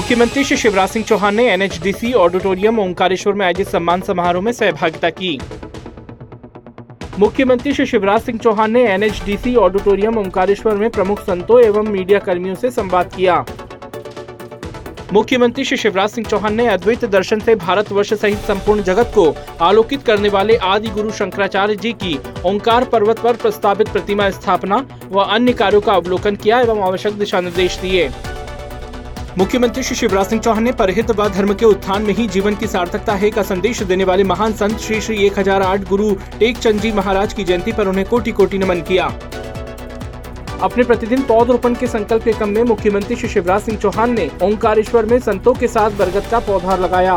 [0.00, 5.08] मुख्यमंत्री श्री शिवराज सिंह चौहान ने NHDC auditorium Omkareshwar में आयोजित सम्मान समारोह में सहभागिता
[5.10, 5.38] की।
[7.18, 12.54] मुख्यमंत्री श्री शिवराज सिंह चौहान ने एनएचडीसी ऑडिटोरियम ओंकारेश्वर में प्रमुख संतों एवं मीडिया कर्मियों
[12.54, 13.44] से संवाद किया।
[15.12, 20.02] मुख्यमंत्री श्री शिवराज सिंह चौहान ने अद्वैत दर्शन से भारतवर्ष सहित संपूर्ण जगत को आलोकित
[20.02, 25.52] करने वाले आदि गुरु शंकराचार्य जी की ओंकार पर्वत पर प्रस्तावित प्रतिमा स्थापना व अन्य
[25.52, 28.10] कार्यों का अवलोकन किया एवं आवश्यक दिशा निर्देश दिए।
[29.38, 32.66] मुख्यमंत्री श्री शिवराज सिंह चौहान ने परहित व धर्म के उत्थान में ही जीवन की
[32.66, 36.58] सार्थकता है का संदेश देने वाले महान संत श्री श्री एक हज़ार आठ गुरु टेक
[36.58, 39.04] चंद जी महाराज की जयंती पर उन्हें कोटि कोटि नमन किया।
[40.62, 45.06] अपने प्रतिदिन पौधरोपण के संकल्प के क्रम में मुख्यमंत्री श्री शिवराज सिंह चौहान ने ओंकारेश्वर
[45.06, 47.14] में संतों के साथ बरगद का पौधा लगाया।